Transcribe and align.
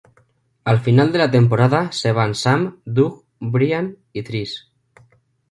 Al 0.71 0.79
final 0.85 1.11
de 1.11 1.19
la 1.21 1.29
temporada 1.29 1.91
se 1.91 2.11
van 2.15 2.33
Sam, 2.33 2.81
Doug, 2.85 3.23
Brian 3.39 3.97
y 4.13 4.23
Trish. 4.23 4.55